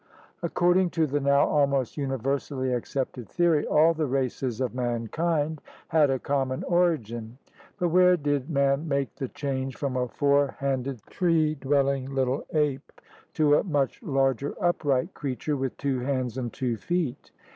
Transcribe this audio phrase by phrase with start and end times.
[0.41, 6.17] According to the now almost universally accepted theory, all the races of mankind had a
[6.17, 7.37] common origin.
[7.77, 12.99] But where did man make the change from a four handed, tree dwelling little ape
[13.35, 17.29] to a much larger, upright crea ture with two hands and two feet.''